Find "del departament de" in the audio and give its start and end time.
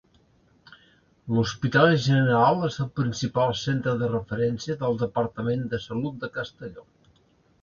4.81-5.83